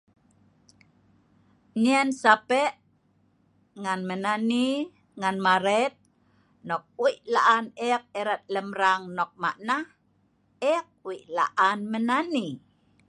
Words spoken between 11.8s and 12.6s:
menani.